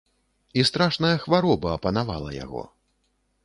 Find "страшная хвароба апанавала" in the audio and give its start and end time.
0.69-2.35